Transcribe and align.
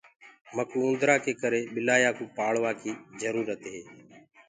مڪوُ 0.55 0.77
اُوندرآ 0.85 1.15
ڪي 1.23 1.33
ڪري 1.41 1.61
ٻلآيآ 1.73 2.09
ڪوُ 2.17 2.23
پآݪوآ 2.37 2.71
ڪي 2.81 2.91
جرُورت 3.21 3.61
هي۔ 3.73 3.81